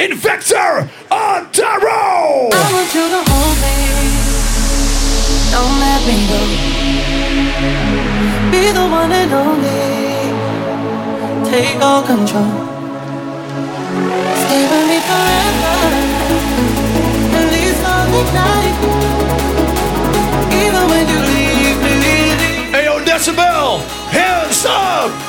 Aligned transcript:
in 0.00 0.12
on 0.12 0.90
Ontario. 1.10 2.50
I 2.52 2.68
want 2.72 2.90
you 2.94 3.06
to 3.14 3.20
hold 3.30 3.56
me. 3.64 3.76
Don't 5.52 5.76
let 5.80 6.00
me 6.04 6.16
go. 6.28 6.40
Be 8.52 8.62
the 8.72 8.86
one 8.86 9.12
and 9.12 9.32
only. 9.32 9.84
Take 11.50 11.80
all 11.80 12.02
control. 12.02 12.52
Stay 14.42 14.62
with 14.70 14.86
me 14.90 14.98
forever. 15.08 15.76
At 17.38 17.46
least 17.54 17.82
all 17.90 18.06
the 18.12 18.22
night. 18.36 18.76
Even 20.62 20.84
when 20.90 21.04
you 21.08 21.20
leave 21.36 21.80
me. 21.82 22.16
Hey, 22.70 22.84
yo, 22.84 22.94
Decibel, 23.04 23.80
hands 24.10 24.64
up. 24.66 25.25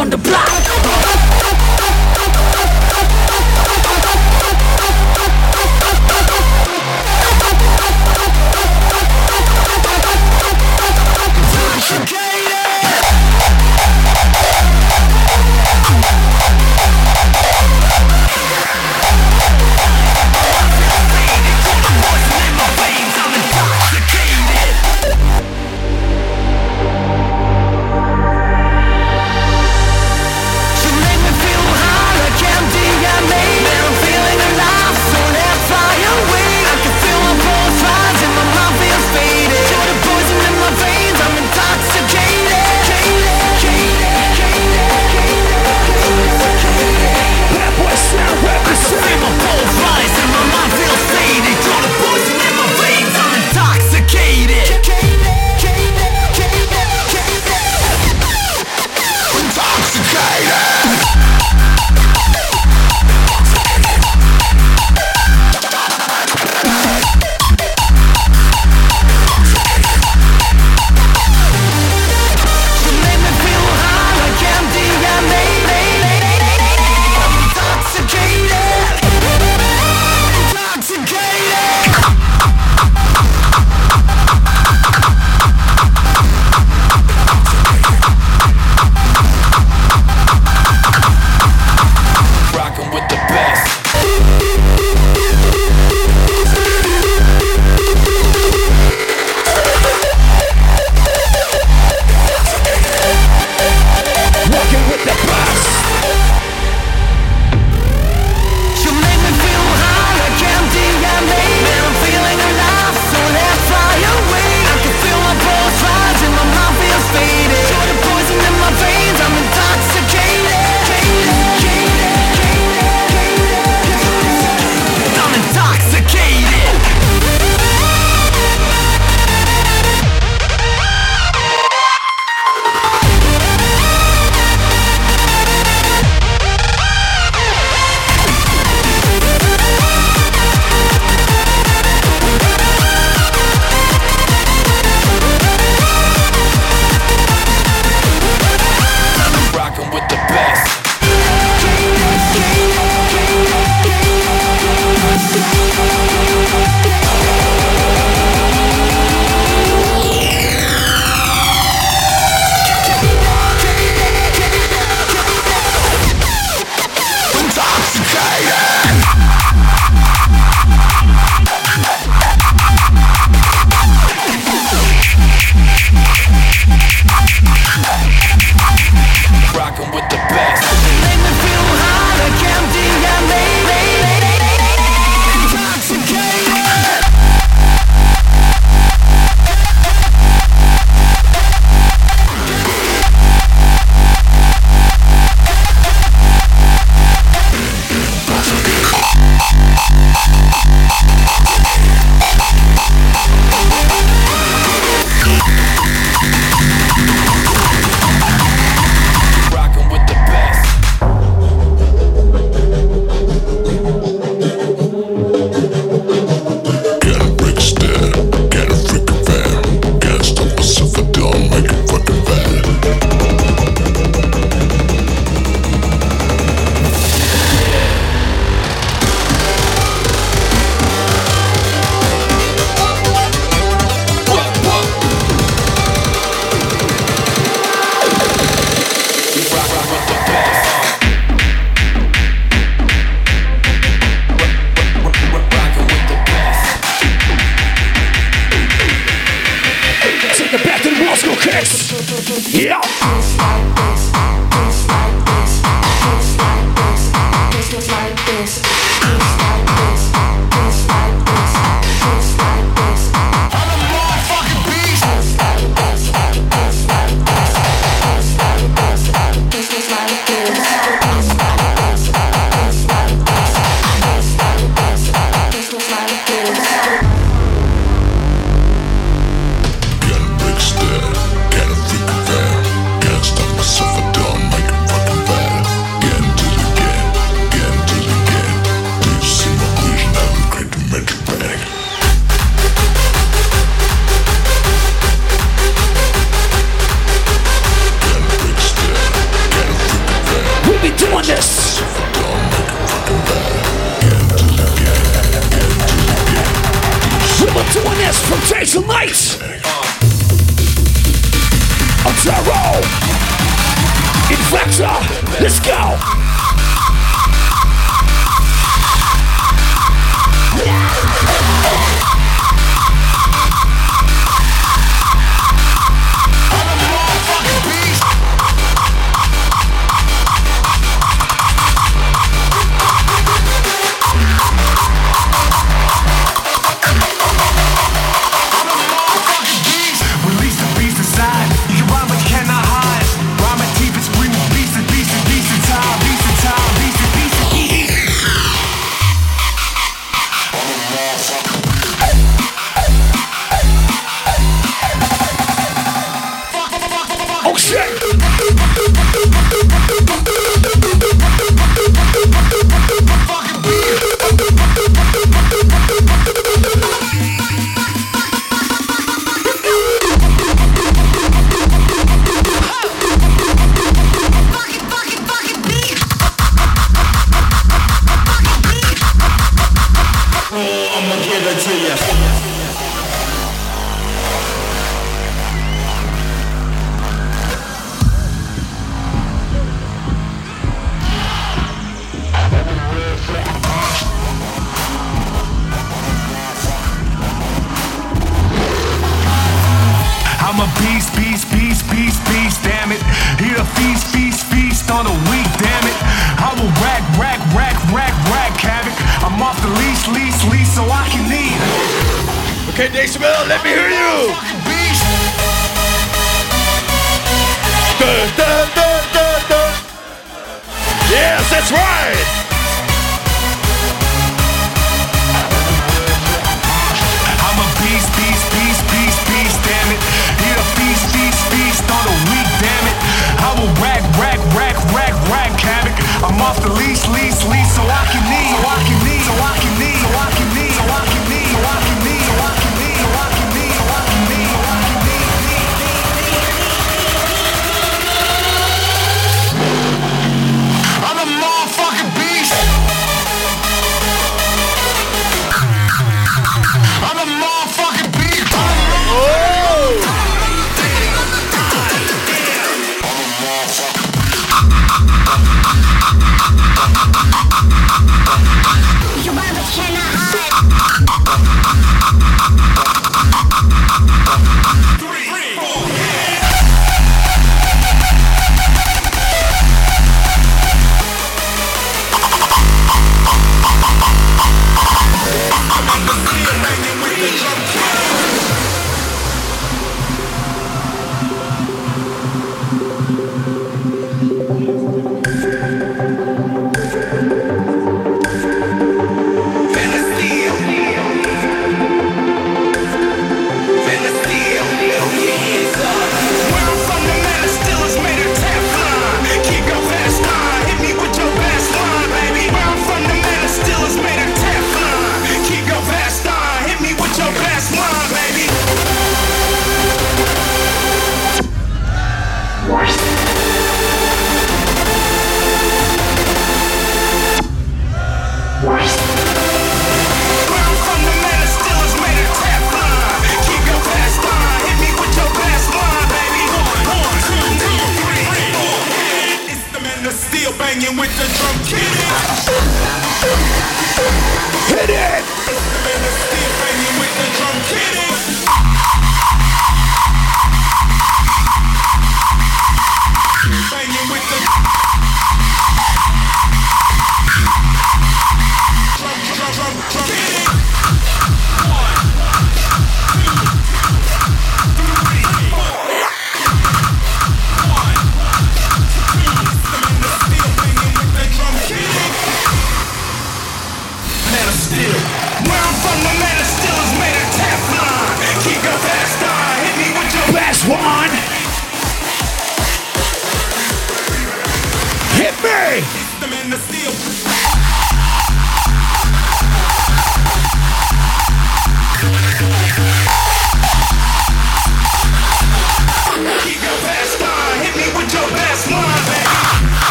On 0.00 0.10
the 0.10 0.18
block. 0.18 0.43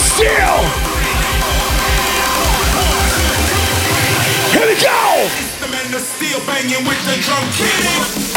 It's 0.00 0.16
the 0.16 0.26
of 0.26 0.30
steel! 0.30 0.58
Here 4.52 4.66
we 4.68 4.74
go! 4.80 5.28
Still 5.98 6.40
banging 6.46 6.84
with 6.86 7.04
the 7.04 7.16
drum 7.22 7.44
kitty. 7.50 8.28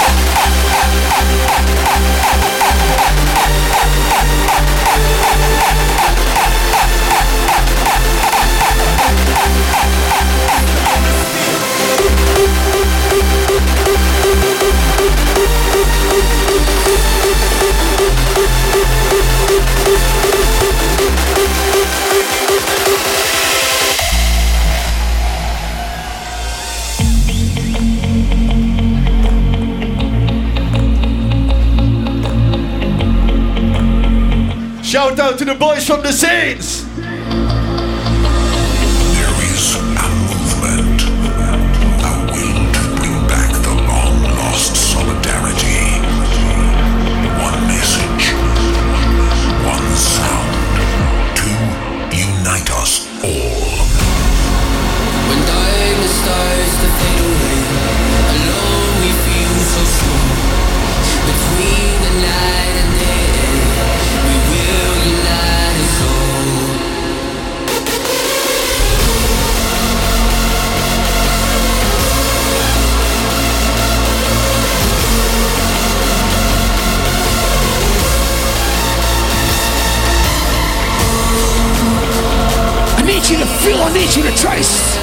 Shout 34.91 35.17
out 35.21 35.39
to 35.39 35.45
the 35.45 35.55
boys 35.55 35.87
from 35.87 36.01
the 36.01 36.11
scenes! 36.11 36.80
You 83.31 83.37
to 83.37 83.45
feel, 83.45 83.77
I 83.81 83.93
need 83.93 84.13
you 84.13 84.23
to 84.23 84.35
trace. 84.35 84.99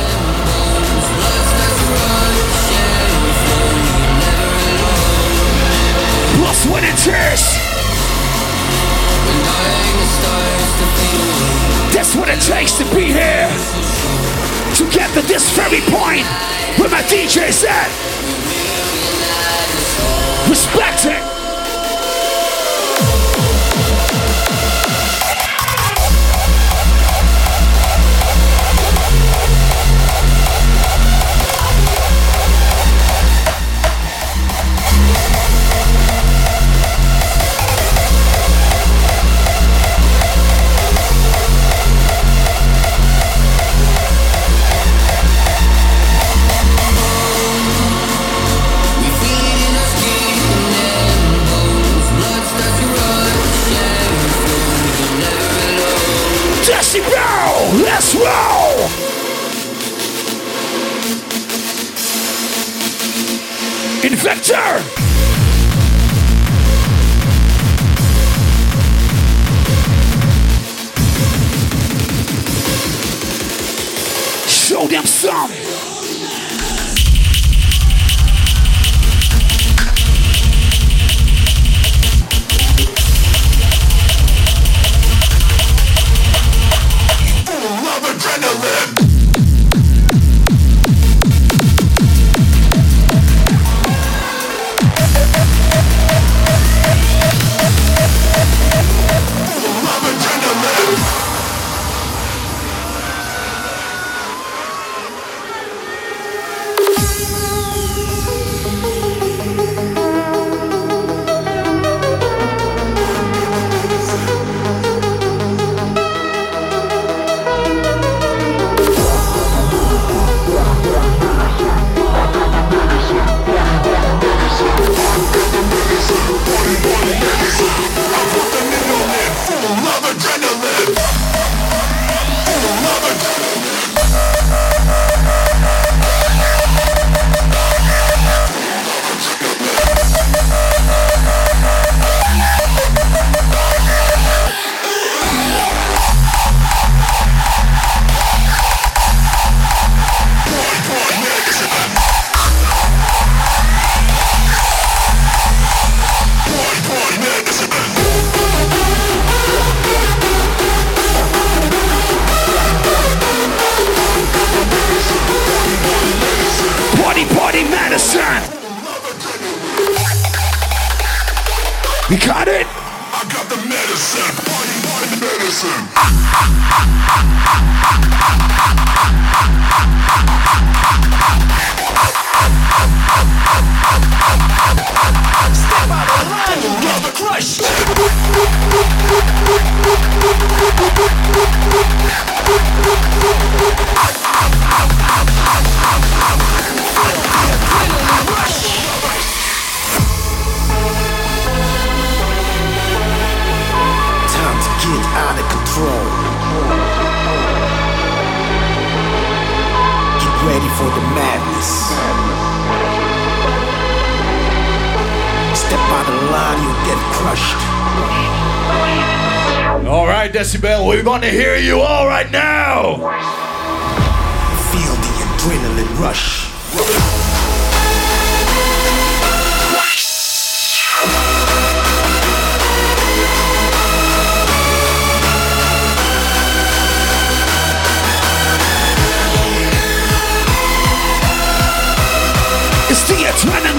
Tears. 6.98 7.56
When 9.22 9.44
fade 9.48 11.14
away, 11.14 11.92
That's 11.92 12.16
what 12.16 12.28
it 12.28 12.40
takes 12.40 12.72
to 12.78 12.84
be 12.94 13.04
here. 13.06 13.48
To 14.76 14.84
get 14.90 15.14
to 15.14 15.22
this 15.22 15.48
very 15.56 15.80
point 15.82 16.26
where 16.78 16.90
my 16.90 17.02
DJ's 17.02 17.64
at. 17.64 17.88
Respect 20.48 21.06
it. 21.06 21.37
Invector. 64.48 64.78
Show 74.48 74.86
them 74.86 75.04
some. 75.04 75.67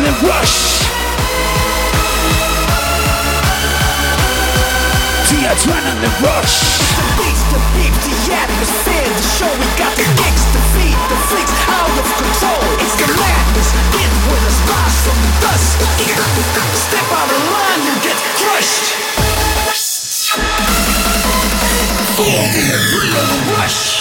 the 0.10 0.26
rush. 0.26 0.90
The 5.30 5.40
adrenaline 5.54 6.16
rush. 6.26 6.82
The 6.98 7.06
beats, 7.22 7.44
the 7.54 7.60
beat, 7.78 7.94
the 7.94 8.34
atmosphere, 8.34 9.06
the 9.06 9.26
show. 9.38 9.52
We 9.62 9.70
got 9.78 9.94
the 9.94 10.08
kicks, 10.18 10.46
the 10.50 10.64
feet, 10.74 10.98
the 11.14 11.18
freaks, 11.30 11.54
out 11.70 11.94
of 11.94 12.08
control. 12.10 12.58
It's 12.82 12.98
the 12.98 13.06
madness. 13.22 13.70
It 14.02 14.12
with 14.34 14.50
us 14.50 14.58
rise 14.66 14.98
from 15.06 15.18
the 15.22 15.32
dust. 15.46 15.78
Step 16.74 17.08
out 17.14 17.30
of 17.30 17.42
line, 17.54 17.82
you 17.86 17.94
get 18.02 18.18
crushed. 18.42 18.98
Yeah, 22.18 22.82
real 22.98 23.54
rush. 23.54 23.99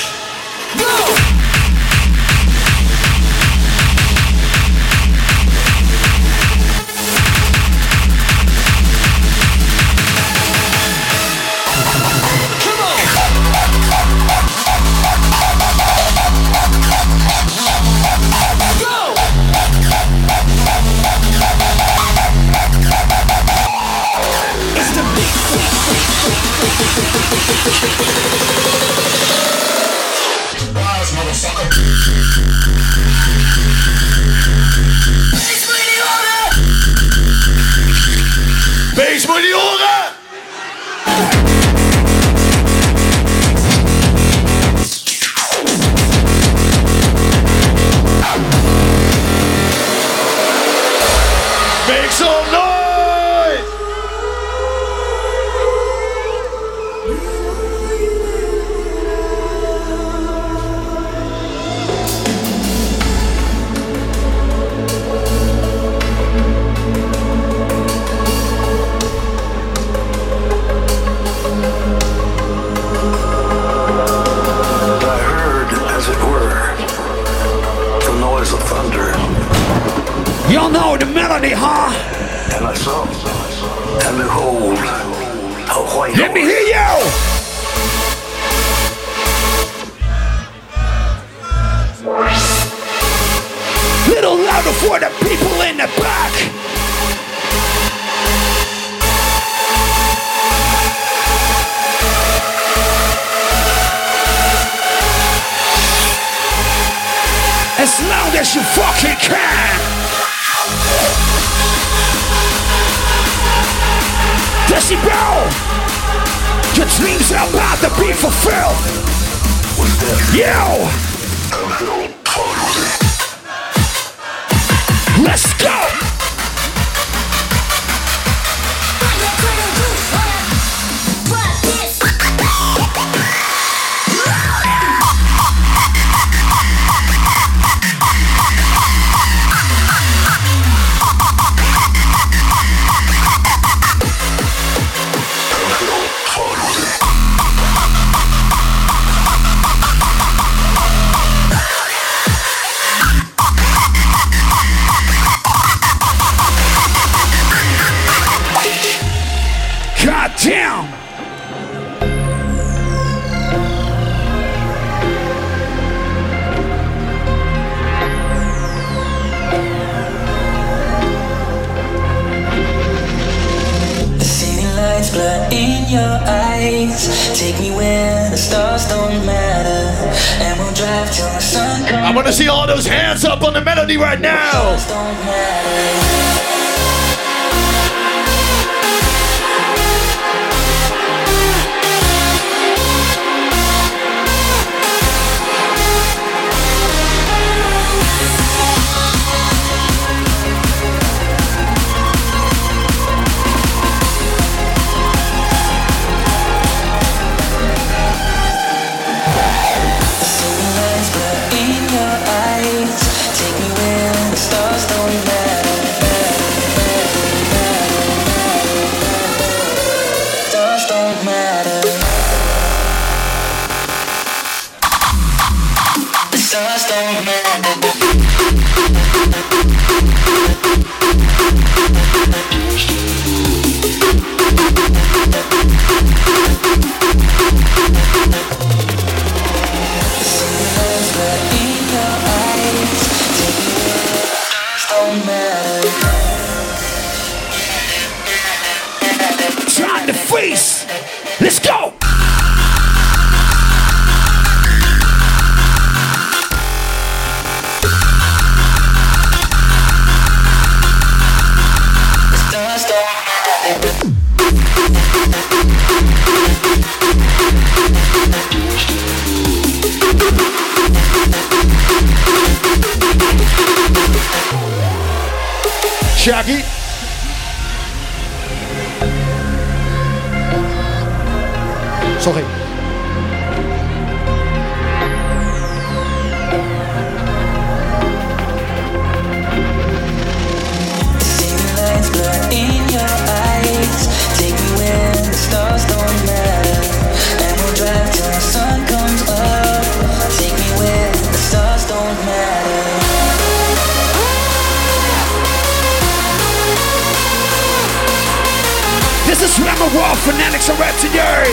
Phonetics 310.27 310.69
are 310.69 310.77
today 310.99 311.47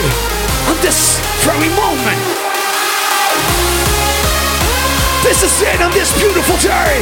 on 0.68 0.78
this 0.82 1.20
very 1.46 1.70
moment. 1.78 2.22
This 5.24 5.44
is 5.44 5.62
it 5.62 5.82
on 5.82 5.92
this 5.92 6.14
beautiful 6.18 6.58
day. 6.58 7.02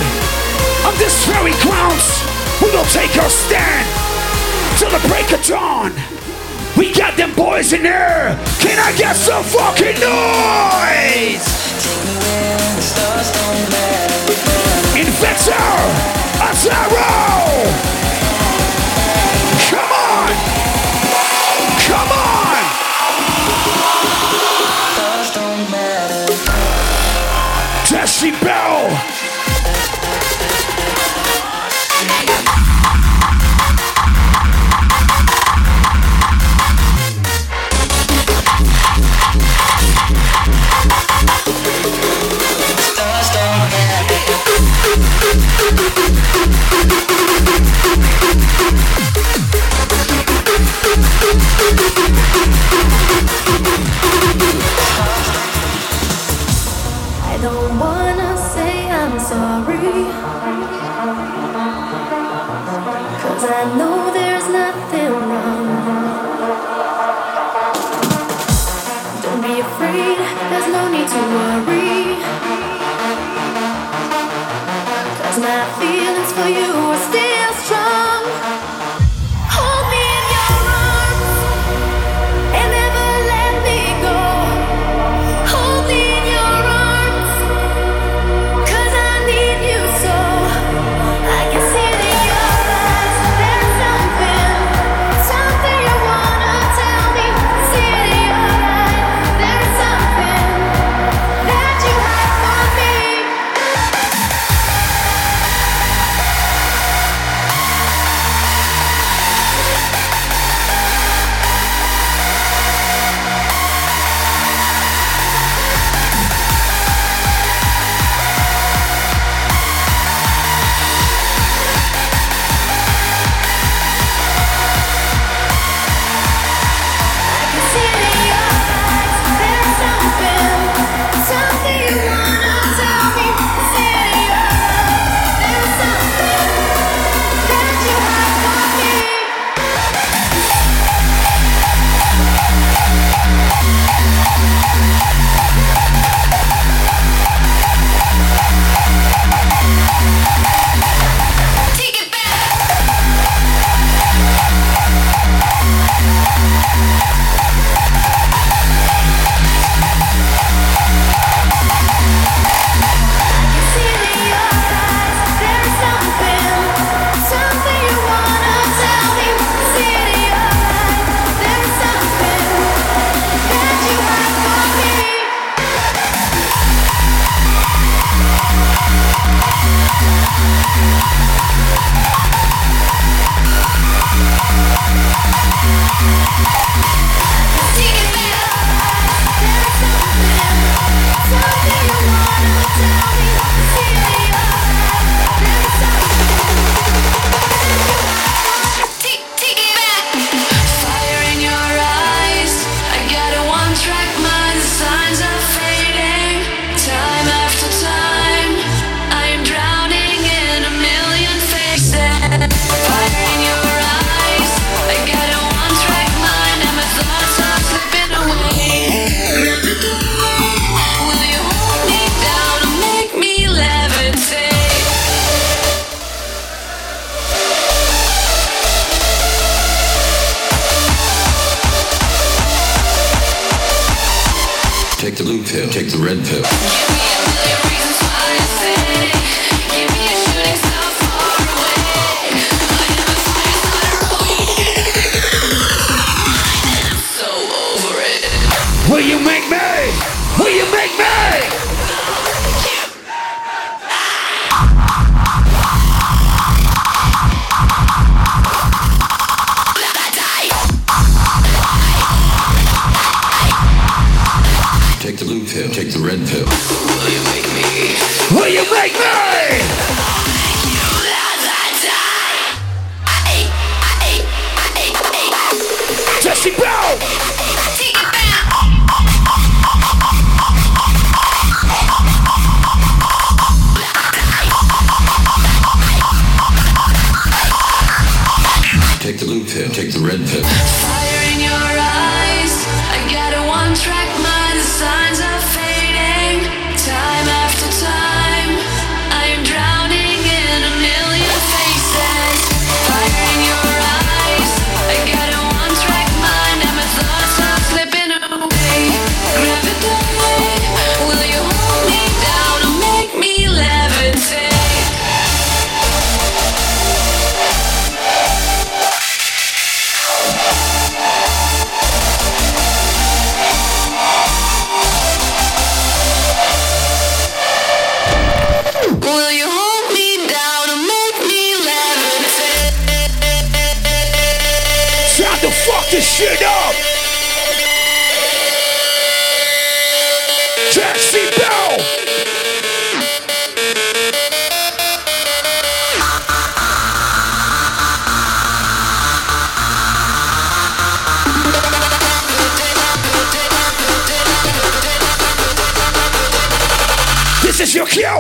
On 0.86 0.94
this 0.98 1.26
very 1.26 1.52
grounds, 1.64 2.24
we 2.62 2.72
will 2.72 2.86
take 2.92 3.16
our 3.18 3.30
stand 3.30 3.88
till 4.78 4.92
the 4.92 5.08
break 5.08 5.32
of 5.32 5.46
dawn. 5.46 5.92
We 6.78 6.94
got 6.94 7.16
them 7.18 7.34
boys 7.36 7.72
in 7.74 7.82
here. 7.82 8.38
Can 8.60 8.80
I 8.80 8.96
get 8.98 9.16
some 9.16 9.44
fucking 9.44 10.00
noise? 10.00 11.48
Invector, 14.96 15.54
Adaro. 16.40 17.93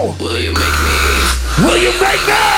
Will 0.03 0.37
you 0.37 0.51
make 0.51 0.57
me? 0.57 1.65
Will 1.65 1.77
you 1.77 1.91
make 2.01 2.27
me? 2.27 2.52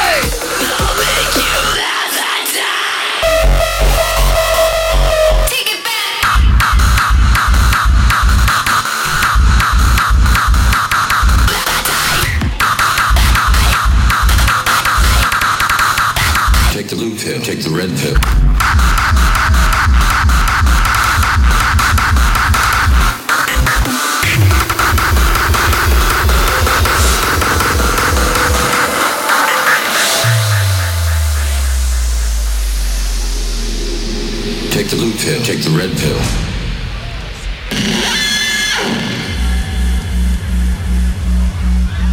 Take 35.56 35.64
the 35.64 35.78
red 35.78 35.92
pill. 35.98 36.20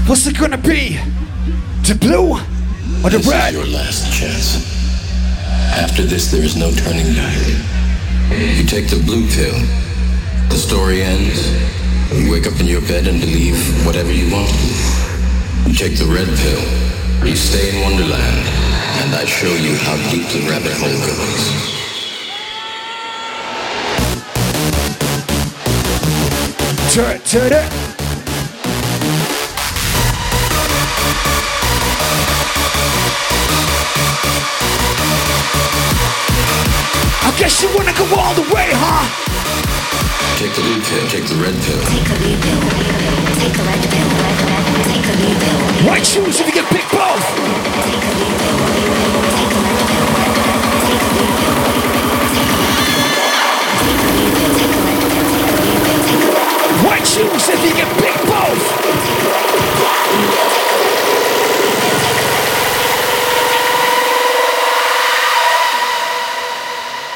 What's 0.07 0.29
it 0.29 0.39
gonna 0.39 0.59
be? 0.59 0.99
The 1.83 1.97
blue 1.97 2.35
or 3.03 3.11
the 3.11 3.19
This 3.19 3.27
red? 3.27 3.49
is 3.49 3.55
your 3.59 3.67
last 3.67 4.13
chance. 4.13 4.63
After 5.75 6.03
this, 6.05 6.31
there 6.31 6.45
is 6.45 6.55
no 6.55 6.71
turning 6.71 7.15
back. 7.15 7.37
You 8.31 8.65
take 8.65 8.89
the 8.89 9.03
blue 9.05 9.27
pill. 9.35 9.59
The 10.49 10.57
story 10.57 11.03
ends. 11.03 11.43
You 12.15 12.31
wake 12.31 12.47
up 12.47 12.61
in 12.61 12.67
your 12.67 12.83
bed 12.83 13.09
and 13.09 13.21
believe 13.21 13.59
whatever 13.85 14.13
you 14.13 14.31
want. 14.31 14.55
You 15.67 15.75
take 15.75 15.99
the 15.99 16.07
red 16.07 16.29
pill. 16.39 16.63
You 17.27 17.35
stay 17.35 17.75
in 17.75 17.83
Wonderland, 17.83 18.47
and 19.03 19.15
I 19.17 19.25
show 19.25 19.51
you 19.67 19.75
how 19.83 19.97
deep 20.13 20.29
the 20.31 20.49
rabbit 20.49 20.75
hole 20.79 21.01
goes. 21.11 21.82
Turn, 26.93 27.19
turn 27.21 27.51
it. 27.51 27.73
I 37.23 37.33
guess 37.39 37.63
you 37.63 37.71
wanna 37.75 37.95
go 37.97 38.05
all 38.15 38.35
the 38.35 38.43
way, 38.53 38.69
huh? 38.77 39.09
Take 40.37 40.53
the 40.55 40.61
blue 40.61 40.83
pill. 40.83 41.09
Take 41.09 41.25
the 41.25 41.37
red 41.37 41.57
pill. 41.65 41.81
Take 41.89 42.11
a 42.11 42.17
blue 42.21 42.37
pill, 42.37 42.61
take 43.41 43.57
a 43.57 43.65
red 43.65 43.81
pill, 43.89 44.09
red, 44.21 44.37
red, 44.45 44.65
take 44.85 45.09
a 45.09 45.17
blue 45.17 45.33
pill. 45.41 45.89
Why 45.89 45.99
choose 46.01 46.41
if 46.41 46.47
you 46.47 46.53
can 46.53 46.67
pick 46.67 46.85
both? 46.93 47.25
Why 56.93 56.99
choose 56.99 57.49
if 57.49 57.65
you 57.65 57.73
can 57.73 57.89
pick 58.03 58.15
both? 58.29 58.65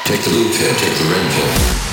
Take 0.05 0.21
the 0.21 0.29
blue 0.31 0.49
pill. 0.51 0.73
Take 0.77 0.97
the 0.97 1.05
red 1.13 1.31
pill. 1.31 1.86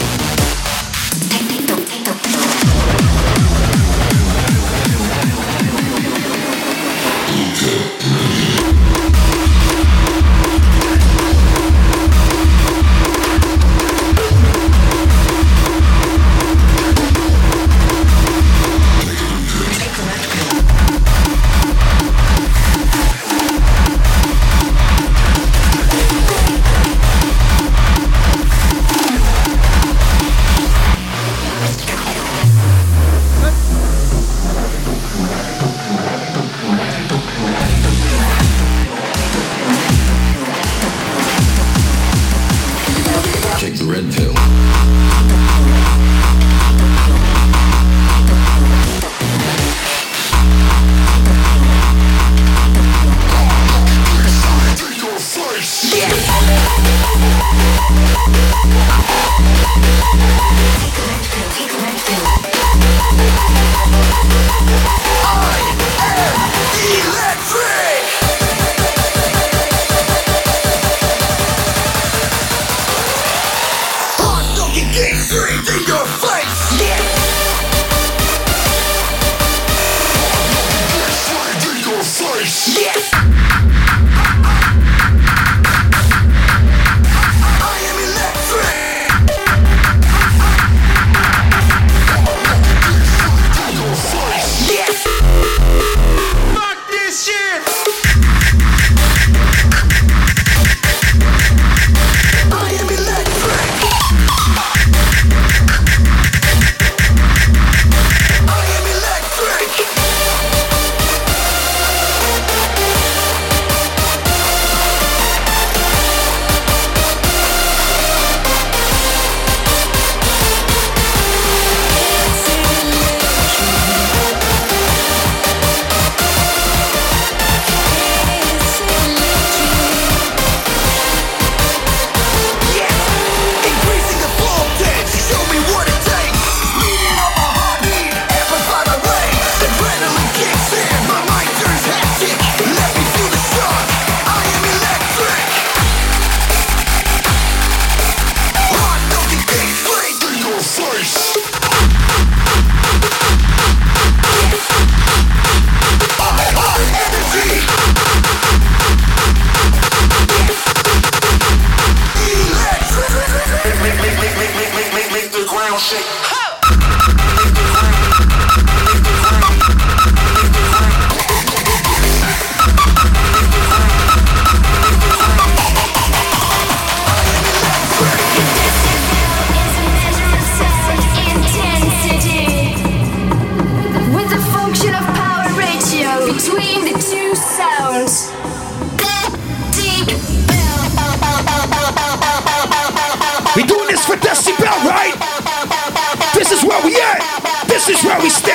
where 198.14 198.22
we 198.22 198.30
stand. 198.30 198.53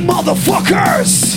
motherfuckers! 0.00 1.27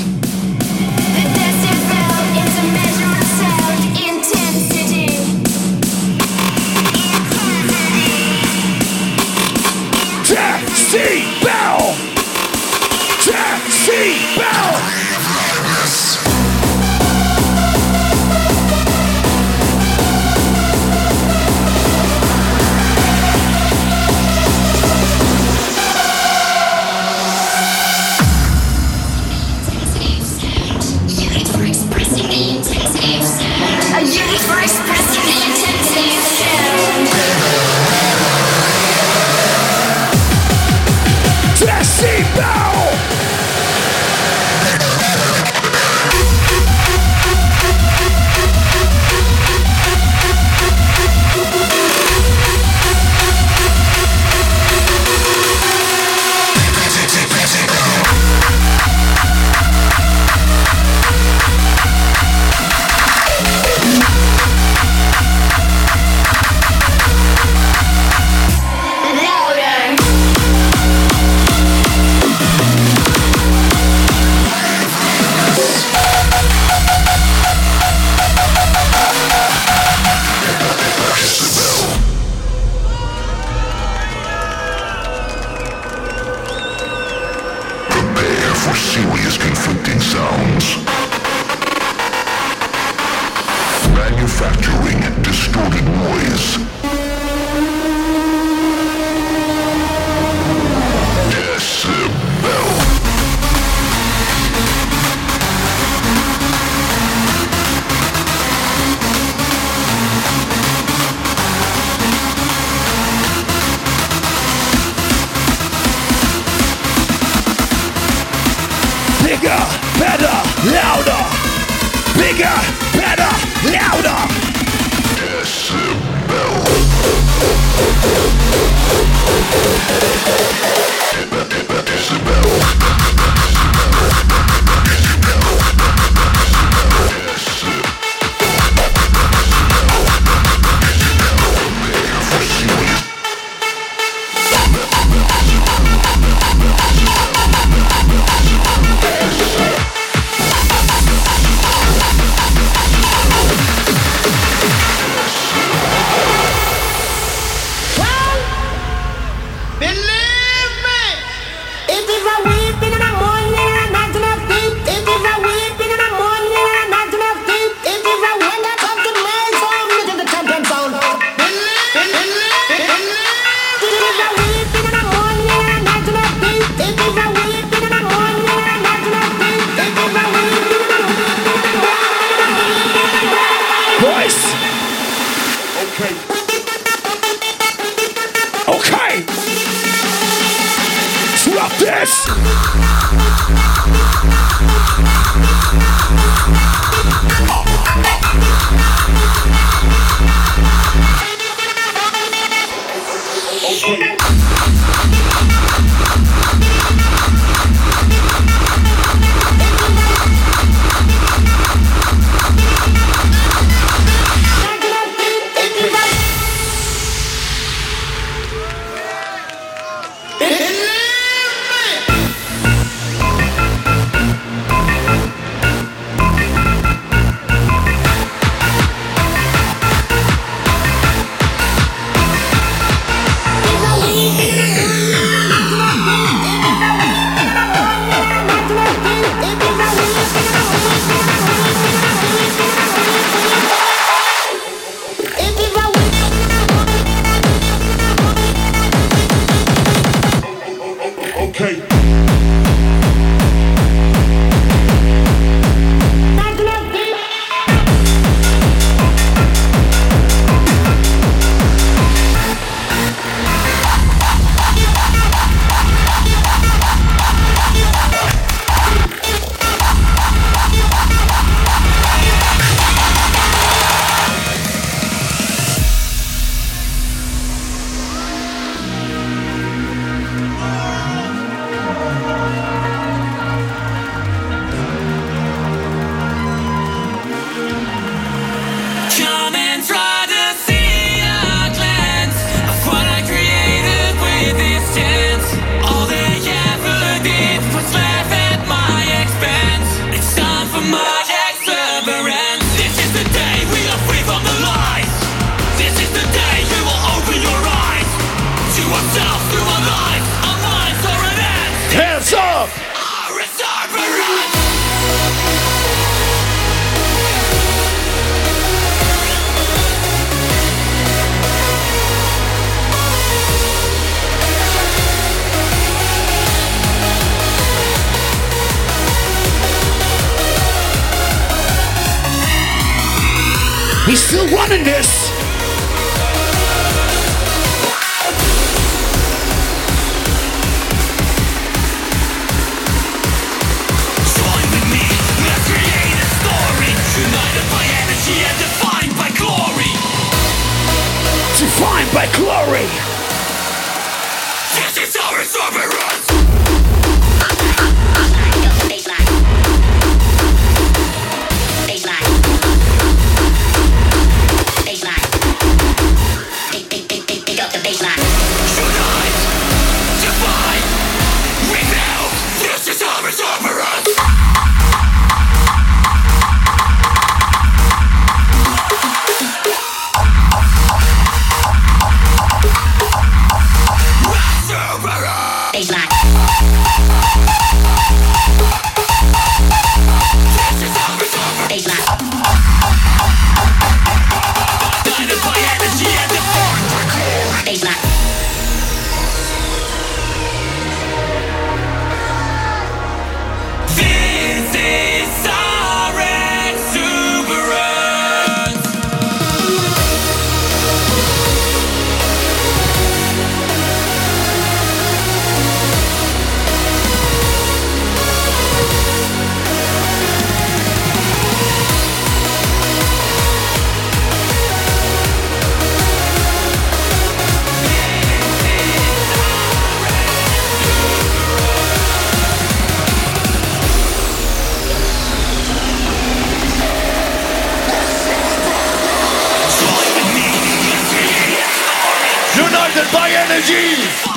Energy. 443.41 444.30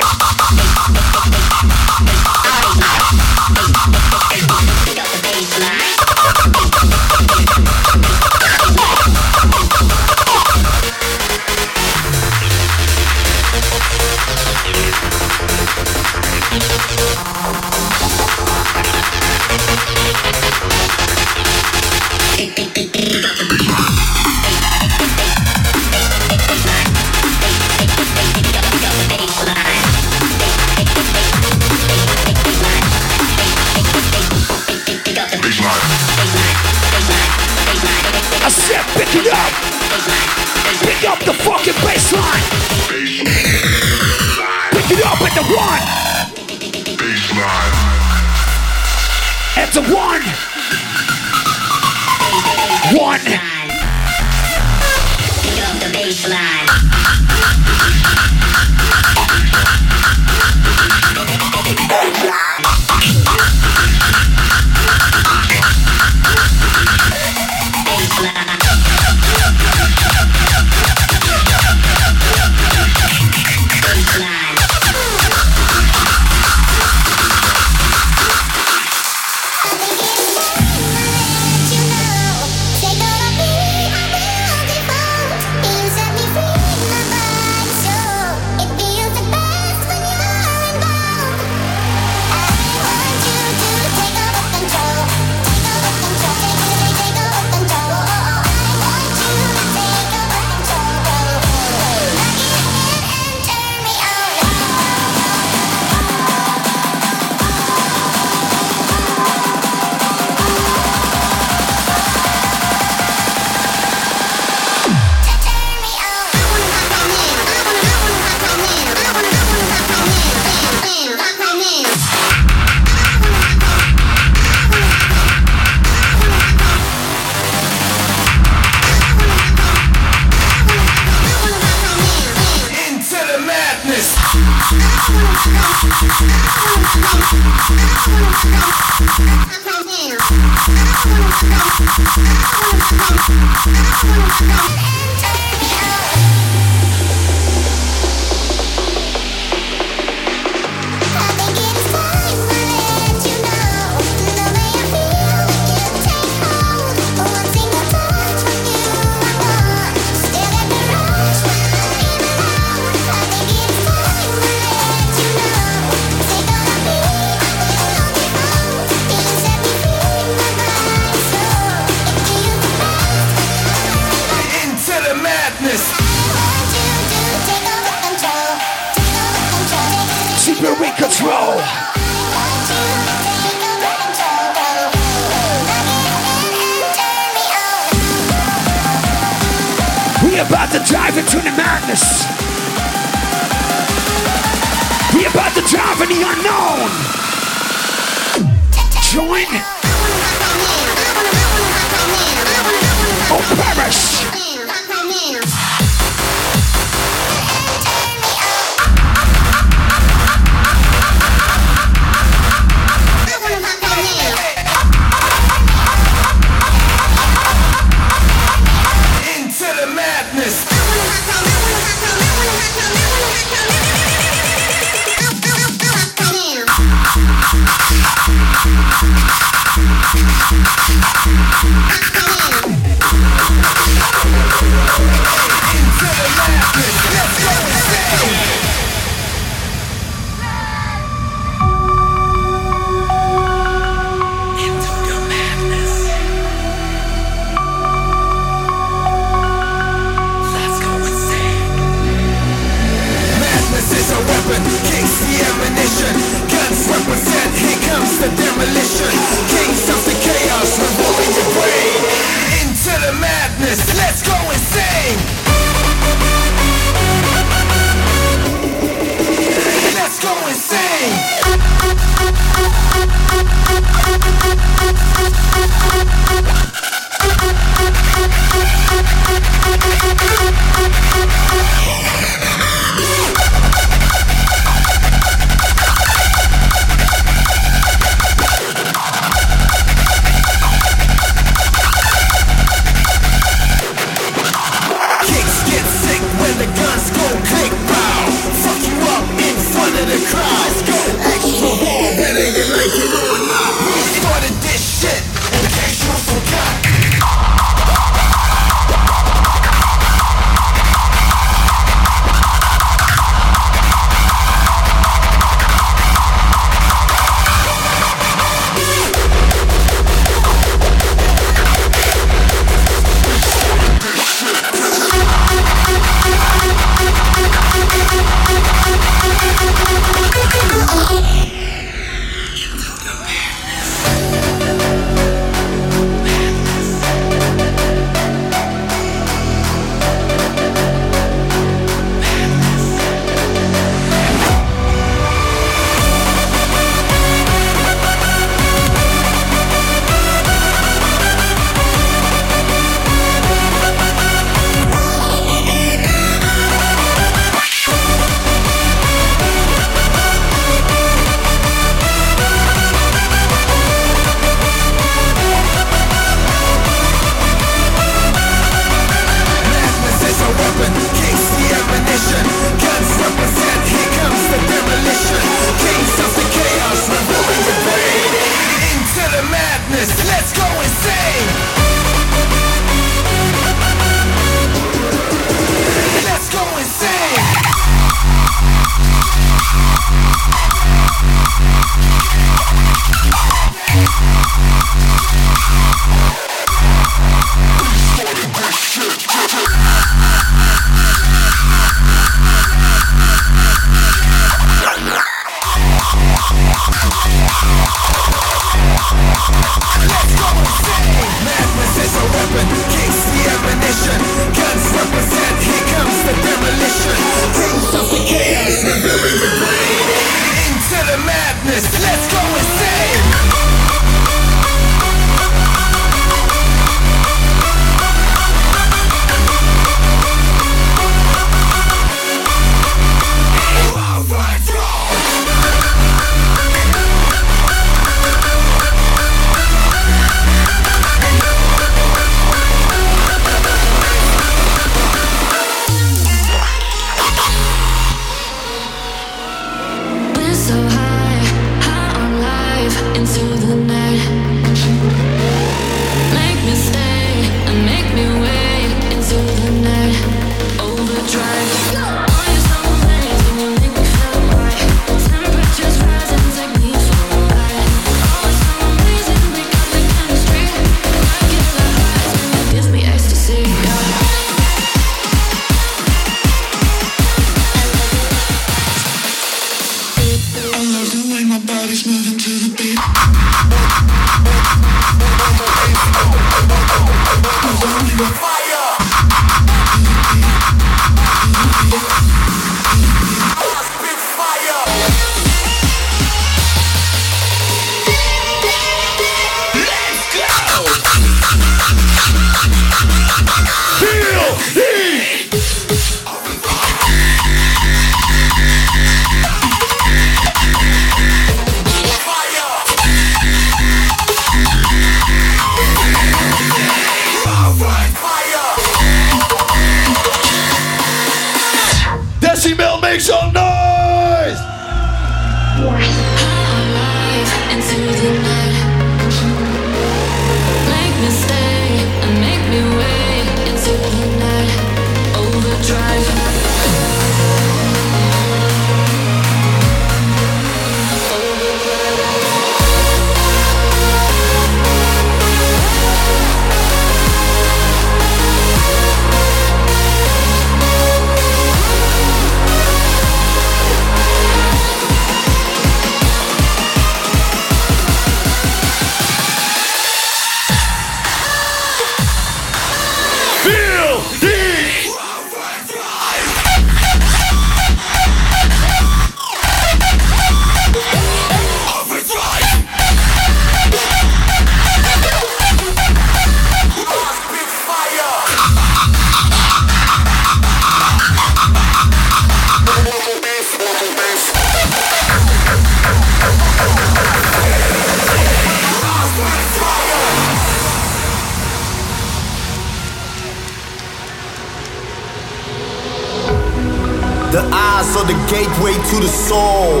Gateway 598.82 599.02
to 599.10 599.16
the 599.20 599.28
soul, 599.28 600.00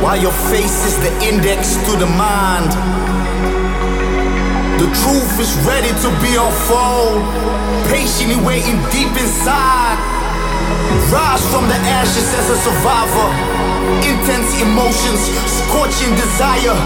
while 0.00 0.16
your 0.16 0.32
face 0.48 0.86
is 0.86 0.96
the 0.98 1.12
index 1.22 1.76
to 1.84 1.92
the 1.98 2.06
mind. 2.06 2.72
The 4.80 4.88
truth 4.88 5.38
is 5.38 5.52
ready 5.68 5.92
to 6.00 6.08
be 6.24 6.32
unfold, 6.36 7.20
patiently 7.88 8.40
waiting 8.44 8.80
deep 8.90 9.12
inside. 9.20 9.98
Rise 11.12 11.44
from 11.52 11.68
the 11.68 11.76
ashes 12.00 12.32
as 12.40 12.48
a 12.48 12.56
survivor. 12.56 13.28
Intense 14.00 14.60
emotions, 14.62 15.20
scorching 15.46 16.14
desire. 16.16 16.76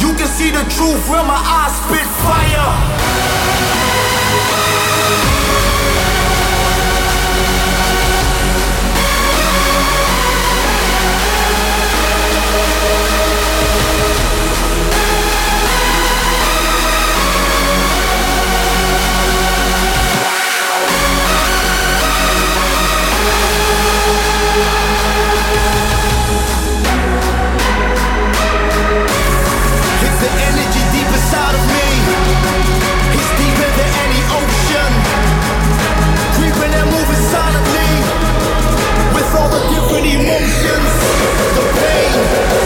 You 0.00 0.14
can 0.16 0.28
see 0.28 0.50
the 0.50 0.64
truth 0.72 1.02
where 1.10 1.24
my 1.24 1.36
eyes 1.36 1.76
spit 1.84 2.08
fire. 2.24 3.12
All 39.34 39.48
the 39.48 39.60
different 39.72 40.06
emotions. 40.06 40.92
The 41.56 41.64
pain, 41.80 42.61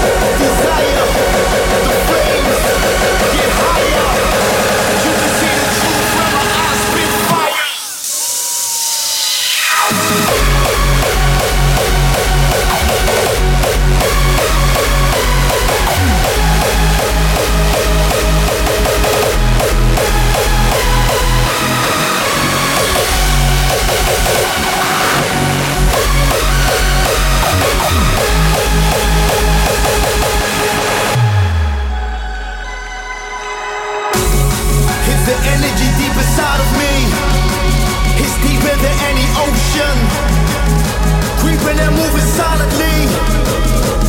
And 41.78 41.94
moving 41.94 42.28
silently. 42.40 43.06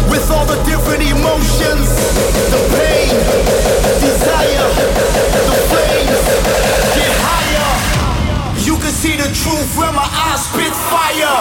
With 0.10 0.32
all 0.32 0.46
the 0.46 0.58
different 0.64 1.04
emotions. 1.04 1.88
The 2.54 2.60
pain, 2.76 3.12
desire, 4.00 4.70
the 5.50 5.56
flames. 5.70 6.22
Get 6.96 7.12
higher. 7.24 7.72
You 8.64 8.76
can 8.78 8.92
see 8.92 9.16
the 9.18 9.30
truth 9.34 9.78
where 9.78 9.92
my 9.92 10.08
eyes 10.08 10.46
spit 10.48 10.74
fire. 10.92 11.38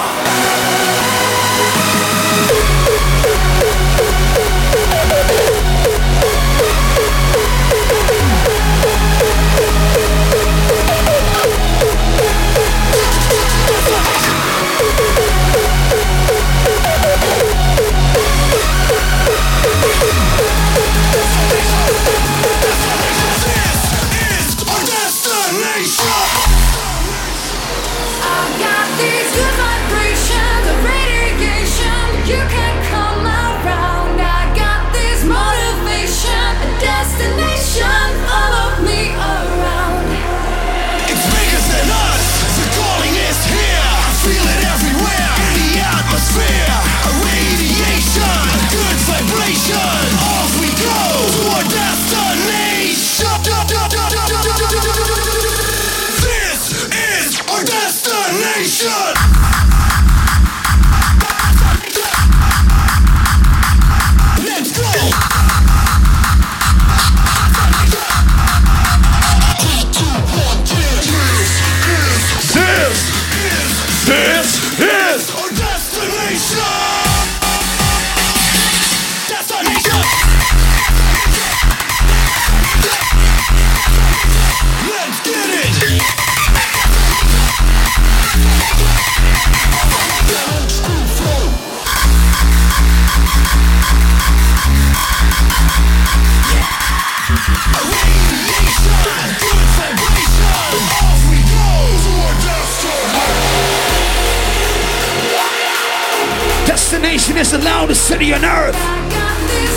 Loudest 108.17 108.23
city 108.23 108.33
on 108.33 108.45
earth. 108.45 108.77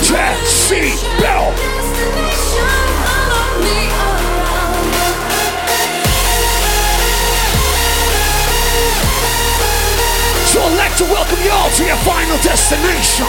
Jet, 0.04 0.38
seat, 0.46 1.00
bell. 1.20 1.54
So 10.48 10.62
I'd 10.62 10.78
like 10.78 10.98
to 10.98 11.04
welcome 11.06 11.40
you 11.44 11.52
all 11.52 11.70
to 11.70 11.86
your 11.86 11.98
final 11.98 12.38
destination. 12.38 13.28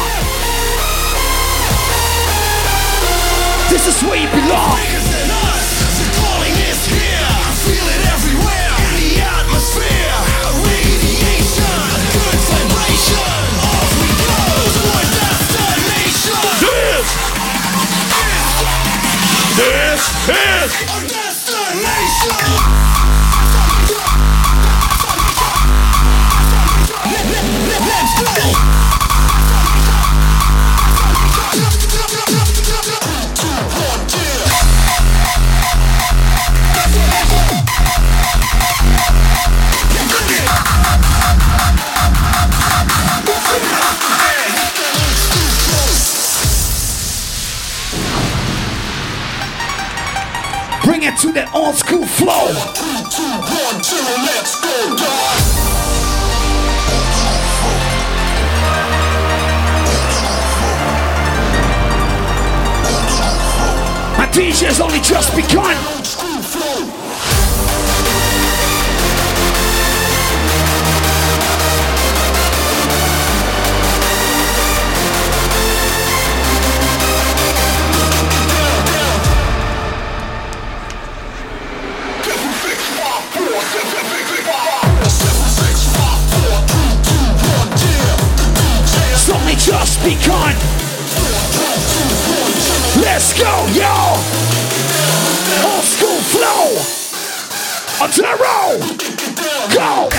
This 3.71 3.87
is 3.87 4.03
where 4.03 4.17
you 4.17 4.29
belong. 4.29 5.10
This, 19.61 20.09
is 20.27 20.73
our 20.89 21.03
destination. 21.07 22.90
old 51.71 51.79
school 51.79 52.07
flow. 52.07 52.47
Let's 54.27 54.61
go. 54.61 54.97
My 64.19 64.27
DJ's 64.33 64.81
only 64.81 64.99
just 65.01 65.37
begun. 65.37 66.00
Go, 93.41 93.67
yo! 93.73 93.89
Old 95.65 95.83
school 95.83 96.21
flow! 96.29 96.77
The 98.15 98.37
roll! 98.39 98.79
Go! 99.75 100.10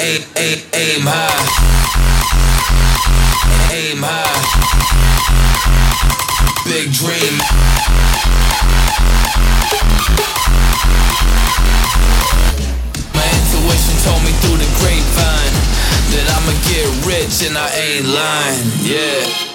Aim, 0.00 0.22
aim, 0.36 0.58
aim 0.74 1.02
high. 1.02 1.42
Aim 3.72 3.98
high. 4.00 4.42
Big 6.64 6.92
dream. 6.92 7.34
My 13.14 13.26
intuition 13.26 13.96
told 14.04 14.22
me 14.24 14.32
through 14.40 14.58
the 14.58 14.68
grapevine 14.80 15.54
that 16.12 16.26
I'ma 16.36 16.54
get 16.68 16.88
rich 17.06 17.42
and 17.46 17.58
I 17.58 17.68
ain't 17.74 18.06
lying. 18.06 18.70
Yeah. 18.82 19.52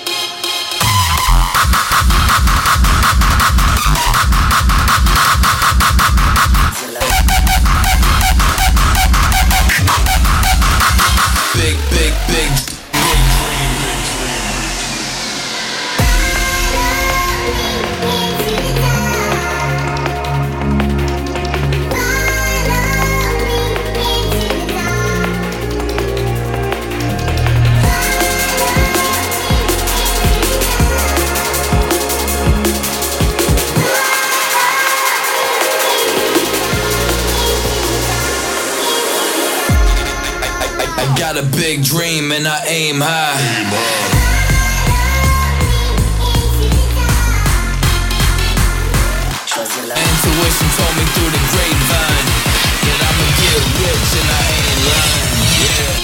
Big, 12.38 12.66
big 41.58 41.84
dream 41.84 42.32
and 42.32 42.47
I 42.47 42.62
aim 42.68 43.01
high. 43.01 43.34
Aim 43.34 43.66
high. 43.74 44.14
Intuition 49.58 50.70
told 50.78 50.93
me 50.93 51.05
through 51.17 51.34
the 51.34 51.42
grapevine 51.50 52.28
that 52.86 53.00
I'ma 53.09 53.25
get 53.42 53.58
rich 53.82 54.09
and 54.21 54.29
I 54.29 54.42
ain't 54.54 54.82
lying. 54.86 55.34
Yeah. 55.66 55.97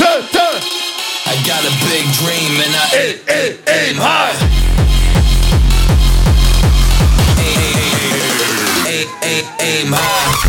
Turn, 0.00 0.24
turn. 0.32 0.56
I 1.28 1.36
got 1.44 1.60
a 1.68 1.72
big 1.84 2.08
dream 2.16 2.64
and 2.64 2.72
I 2.72 2.88
aim, 2.96 3.20
aim, 3.28 3.60
aim 3.68 3.96
high. 4.00 4.32
Aim, 7.44 7.60
aim, 7.76 8.32
aim, 8.88 9.08
aim, 9.20 9.44
aim 9.60 9.92
high. 9.92 10.48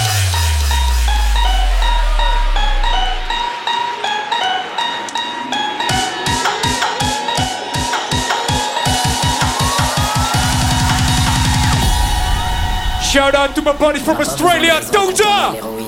Shout 13.11 13.35
out 13.35 13.53
to 13.55 13.61
my 13.61 13.77
buddy 13.77 13.99
from 13.99 14.21
Australia, 14.21 14.79
Doja! 14.89 15.81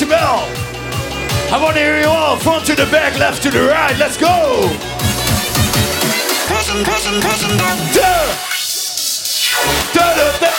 Decibel. 0.00 0.48
I 1.52 1.58
want 1.60 1.76
to 1.76 1.82
hear 1.82 2.00
you 2.00 2.06
all, 2.06 2.36
front 2.36 2.64
to 2.66 2.74
the 2.74 2.86
back, 2.86 3.18
left 3.18 3.42
to 3.42 3.50
the 3.50 3.62
right. 3.68 3.96
Let's 3.98 4.16
go. 4.16 4.68
Crashing, 6.46 6.84
crashing, 6.84 7.20
crashing. 7.20 7.56
Da. 7.58 7.66
Da, 9.94 10.14
da, 10.16 10.38
da. 10.38 10.50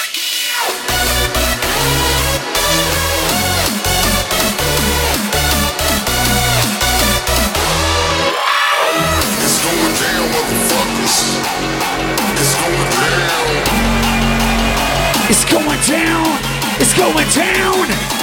It's 9.43 9.57
going 9.65 9.95
down, 10.01 10.25
motherfuckers. 10.33 11.15
It's 12.41 12.55
going 12.61 12.89
down! 13.01 13.47
It's 15.29 15.45
going 15.45 15.81
down! 15.87 16.51
It's 16.79 16.93
going 16.97 17.29
down. 17.29 18.20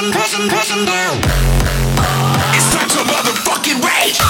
It's 0.00 0.06
going 0.06 0.48
down. 0.48 0.86
Down. 0.86 1.18
It's 2.54 2.72
time 2.72 2.88
to 2.88 2.98
motherfucking 3.02 3.82
rage. 3.82 4.20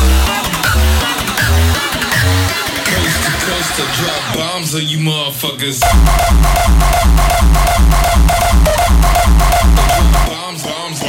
Coast 2.88 3.18
to 3.24 3.30
coast 3.44 3.76
to 3.76 3.84
drop 4.00 4.22
bombs 4.34 4.74
on 4.74 4.88
you 4.88 4.98
motherfuckers. 4.98 5.80
Bombs, 10.26 10.62
bombs, 10.64 11.00
bombs. 11.00 11.07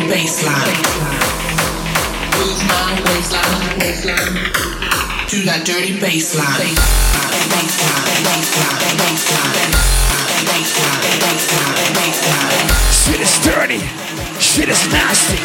Baseline. 0.00 0.78
Move 2.38 2.60
my 2.68 3.00
waistline, 3.06 3.78
waistline 3.78 4.72
to 5.32 5.40
that 5.48 5.64
dirty 5.64 5.96
baseline. 5.96 6.76
Baseline, 7.48 8.20
baseline, 8.20 9.00
baseline, 9.00 9.72
baseline, 10.44 10.44
baseline, 10.44 11.16
baseline, 11.24 11.88
baseline. 11.96 12.68
Shit 12.92 13.20
is 13.20 13.34
dirty. 13.40 13.80
Shit 14.38 14.68
is 14.68 14.82
nasty. 14.92 15.40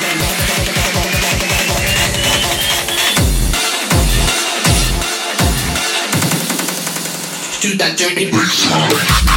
To 7.62 7.78
that 7.78 7.98
dirty 7.98 8.30
baseline. 8.30 9.37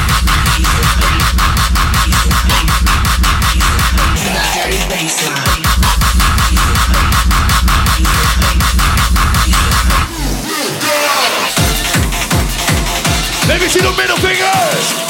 Let 5.01 5.09
me 13.63 13.69
see 13.69 13.81
the 13.81 13.95
middle 13.97 14.17
finger. 14.19 15.10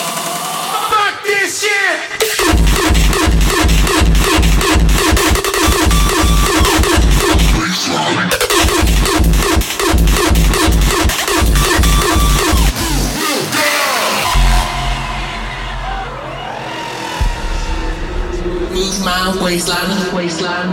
waistline, 19.51 20.15
waistline, 20.15 20.71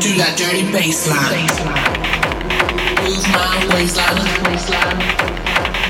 do 0.00 0.10
that 0.18 0.34
dirty 0.36 0.66
baseline. 0.74 1.46
Move 3.06 3.22
my 3.30 3.62
waistline, 3.70 4.26
waistline, 4.42 4.98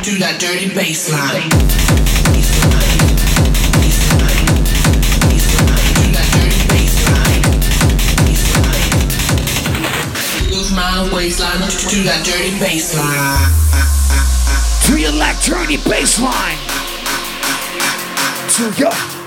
do 0.05 0.19
that 0.19 0.37
dirty 0.39 0.69
baseline. 0.77 1.49
My 10.75 11.11
waistline 11.11 11.61
to 11.61 12.03
that 12.05 12.21
dirty 12.23 12.51
baseline. 12.61 13.49
To 14.87 15.01
your 15.01 15.13
left, 15.13 15.47
dirty 15.47 15.79
baseline. 15.79 16.59
To 18.57 18.83
your 18.83 19.26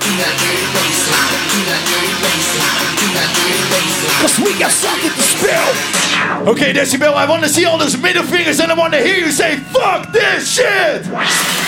Cause 4.22 4.40
we 4.40 4.58
got 4.60 4.72
something 4.72 5.12
to 5.12 5.22
spill. 5.22 6.50
Okay, 6.52 6.74
Decibel, 6.74 7.14
I 7.14 7.30
want 7.30 7.44
to 7.44 7.50
see 7.50 7.66
all 7.66 7.78
those 7.78 7.98
middle 7.98 8.24
fingers 8.24 8.60
and 8.60 8.72
I 8.72 8.76
want 8.76 8.94
to 8.94 9.02
hear 9.02 9.18
you 9.18 9.32
say, 9.32 9.58
fuck 9.58 10.12
this 10.12 10.56
shit! 10.56 11.59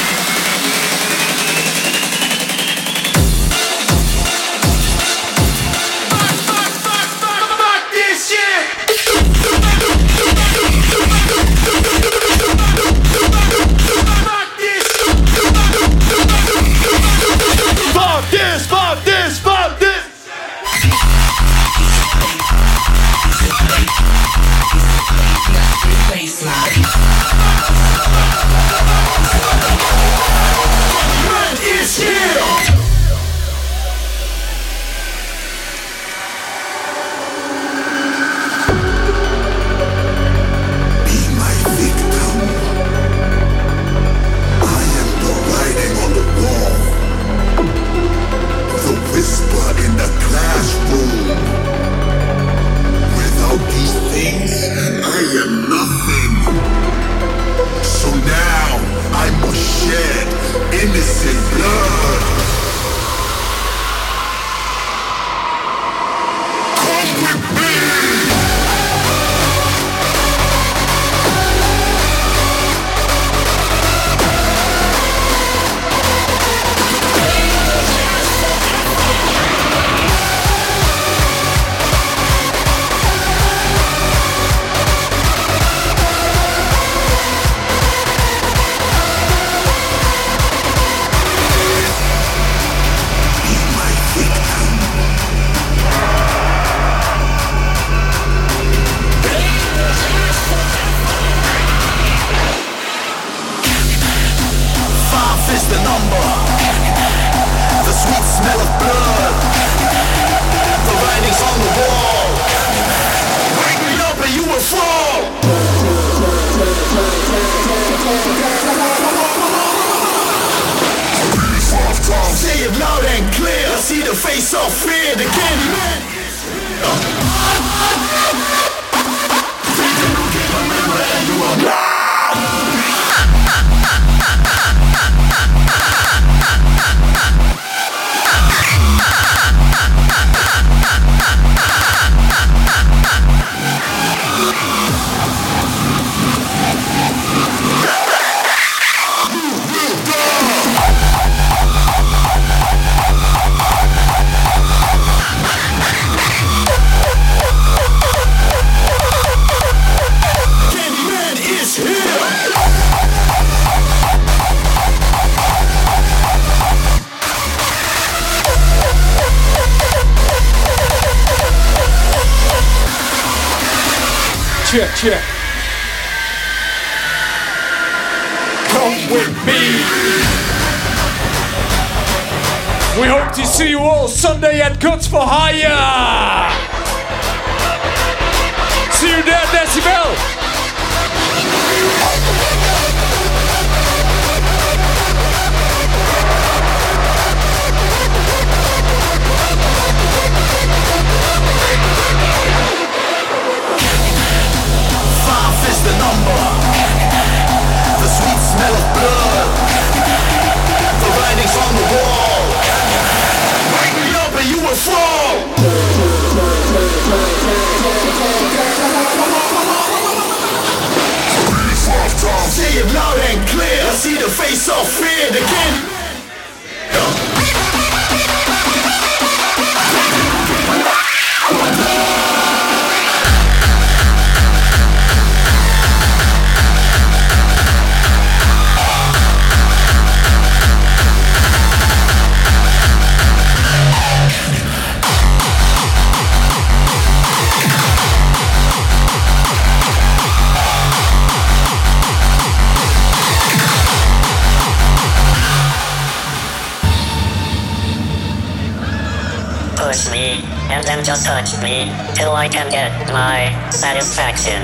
Just 261.11 261.25
touch 261.25 261.61
me 261.61 261.91
till 262.15 262.31
I 262.31 262.47
can 262.47 262.71
get 262.71 262.89
my 263.11 263.51
satisfaction. 263.69 264.63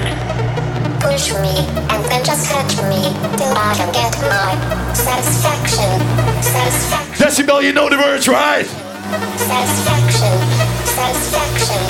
Push 1.02 1.34
me 1.44 1.68
and 1.91 2.02
then 2.07 2.24
just 2.24 2.49
touch 2.49 2.72
me 2.88 3.11
till 3.36 3.52
I 3.52 3.74
can 3.76 3.91
get 3.91 4.15
my 4.32 4.56
satisfaction. 4.94 5.91
Satisfaction. 6.41 7.19
Decibel, 7.19 7.61
you 7.61 7.74
know 7.74 7.90
the 7.90 7.98
words, 7.98 8.30
right? 8.30 8.65
Satisfaction. 8.65 10.36
Satisfaction. 10.95 11.84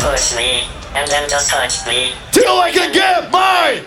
Push 0.00 0.34
me 0.34 0.64
and 0.94 1.10
then 1.10 1.28
just 1.28 1.50
touch 1.50 1.86
me. 1.86 2.14
Till 2.32 2.58
I 2.58 2.70
can 2.72 2.90
get 2.90 3.30
mine. 3.30 3.84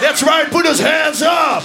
That's 0.00 0.24
right, 0.24 0.50
put 0.50 0.66
his 0.66 0.80
hands 0.80 1.22
up. 1.22 1.62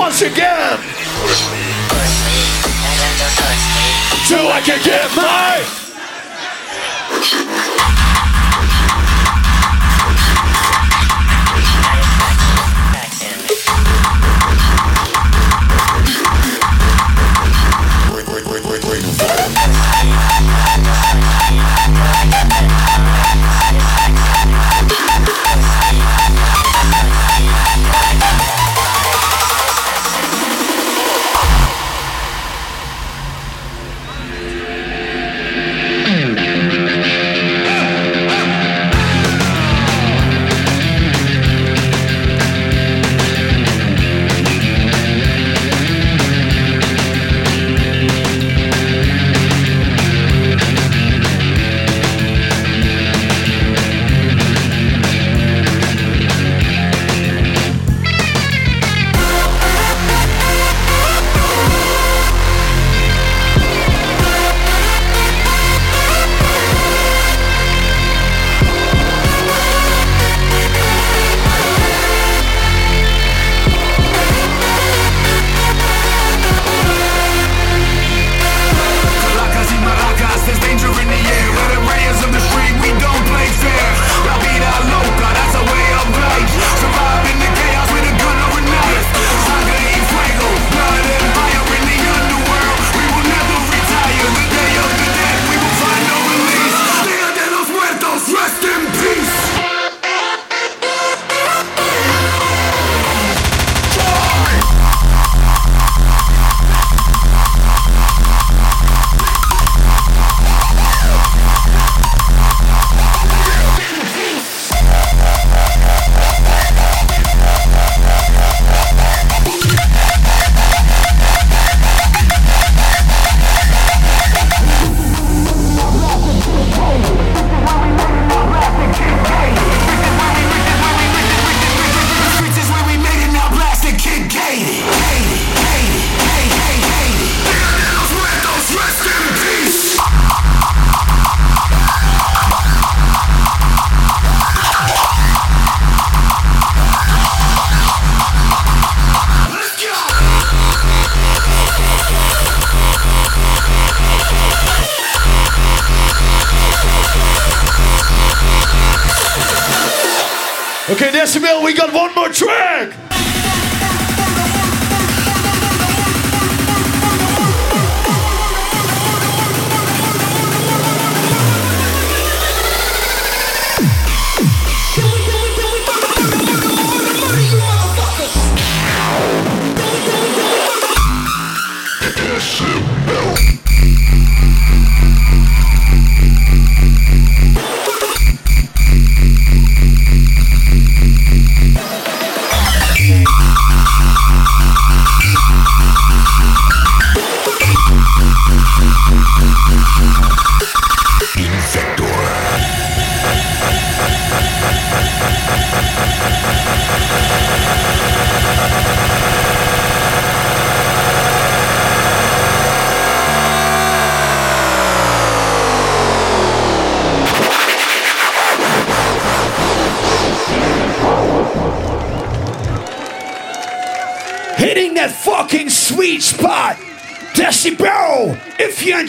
Once 0.00 0.22
again. 0.22 0.78
Till 4.26 4.48
I 4.48 4.62
can 4.64 4.82
get 4.82 5.14
mine. 5.14 5.79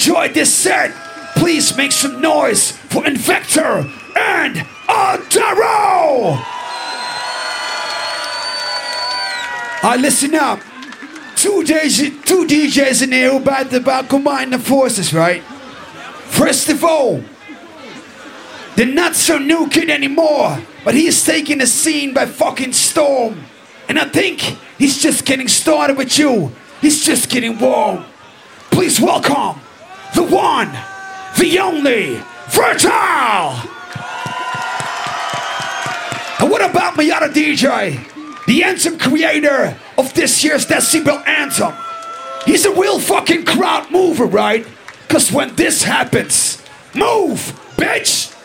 Enjoyed 0.02 0.34
this 0.34 0.52
set, 0.52 0.96
please 1.36 1.78
make 1.78 1.92
some 1.92 2.20
noise 2.22 2.72
for 2.72 3.04
Invector 3.04 3.86
and 4.18 4.56
Adaro. 4.88 6.42
I 9.84 10.00
listen 10.02 10.34
up. 10.34 10.60
Two 11.36 11.64
days, 11.64 12.00
two 12.00 12.48
DJs 12.48 13.04
in 13.04 13.12
here 13.12 13.30
who 13.30 13.38
about 13.38 13.72
about 13.74 14.10
combine 14.10 14.50
the 14.50 14.58
forces, 14.58 15.14
right? 15.14 15.44
First 16.34 16.70
of 16.70 16.84
all, 16.84 17.24
the 18.78 18.86
not 18.88 19.16
so 19.16 19.38
new 19.38 19.70
kid 19.70 19.92
anymore, 19.92 20.64
but 20.84 20.96
he's 20.96 21.24
taking 21.24 21.60
the 21.60 21.68
scene 21.68 22.12
by 22.12 22.26
fucking 22.26 22.74
storm. 22.74 23.44
And 23.88 24.00
I 24.00 24.06
think 24.06 24.58
he's 24.80 25.00
just 25.00 25.28
getting 25.28 25.48
started 25.48 25.96
with 25.96 26.18
you. 26.18 26.52
He's 26.82 27.06
just 27.06 27.30
getting 27.30 27.60
warm. 27.60 28.04
Please 28.72 29.00
welcome 29.00 29.62
the 30.16 30.24
one, 30.24 30.72
the 31.40 31.60
only, 31.60 32.18
Fertile! 32.50 33.70
And 36.40 36.50
what 36.50 36.70
about 36.70 36.98
other 37.12 37.30
DJ? 37.30 38.08
the 38.48 38.64
anthem 38.64 38.98
creator 38.98 39.78
of 39.98 40.14
this 40.14 40.44
year's 40.44 40.66
Decibel 40.66 41.26
Anthem. 41.26 41.74
He's 42.46 42.66
a 42.66 42.74
real 42.74 43.00
fucking 43.00 43.46
crowd 43.46 43.92
mover, 43.92 44.26
right? 44.26 44.68
Cause 45.08 45.32
when 45.32 45.56
this 45.56 45.84
happens, 45.84 46.62
move, 46.94 47.40
bitch! 47.78 48.36